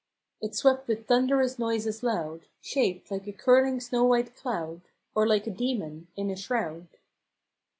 It 0.41 0.55
swept 0.55 0.87
with 0.87 1.05
thunderous 1.05 1.59
noises 1.59 2.01
loud; 2.01 2.47
Shaped 2.59 3.11
like 3.11 3.27
a 3.27 3.31
curling 3.31 3.79
snow 3.79 4.03
white 4.03 4.35
cloud, 4.35 4.81
Or 5.13 5.27
like 5.27 5.45
a 5.45 5.51
demon 5.51 6.07
in 6.15 6.31
a 6.31 6.35
shroud. 6.35 6.87